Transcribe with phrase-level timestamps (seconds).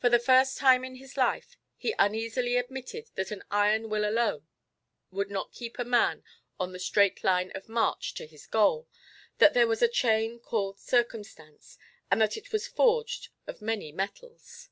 [0.00, 4.48] For the first time in his life, he uneasily admitted that an iron will alone
[5.12, 6.24] would not keep a man
[6.58, 8.88] on the straight line of march to his goal,
[9.38, 11.78] that there was a chain called Circumstance,
[12.10, 14.70] and that it was forged of many metals.